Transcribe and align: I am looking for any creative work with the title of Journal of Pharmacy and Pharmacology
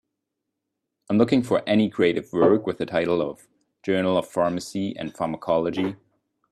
I 1.11 1.13
am 1.13 1.19
looking 1.19 1.43
for 1.43 1.61
any 1.69 1.87
creative 1.87 2.33
work 2.33 2.65
with 2.65 2.79
the 2.79 2.87
title 2.87 3.21
of 3.21 3.47
Journal 3.83 4.17
of 4.17 4.27
Pharmacy 4.27 4.97
and 4.97 5.15
Pharmacology 5.15 5.95